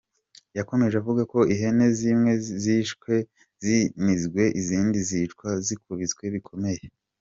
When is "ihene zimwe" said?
1.53-2.31